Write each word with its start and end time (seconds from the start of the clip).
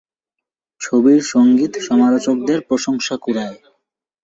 ছবির 0.81 1.19
সংগীত 1.31 1.73
সমালোচকদের 1.87 2.59
প্রশংসা 2.61 3.15
কুড়ায়। 3.17 3.57